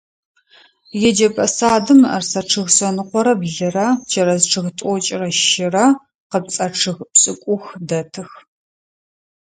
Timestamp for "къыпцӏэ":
6.31-6.65